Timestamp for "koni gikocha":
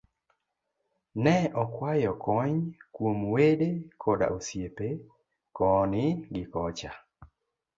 5.57-6.91